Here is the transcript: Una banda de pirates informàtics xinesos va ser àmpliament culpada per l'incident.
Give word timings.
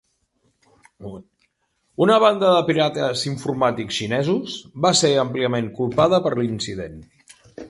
Una 2.05 2.15
banda 2.23 2.49
de 2.55 2.63
pirates 2.71 3.27
informàtics 3.33 4.01
xinesos 4.01 4.57
va 4.87 4.95
ser 5.03 5.15
àmpliament 5.27 5.73
culpada 5.83 6.23
per 6.29 6.37
l'incident. 6.43 6.99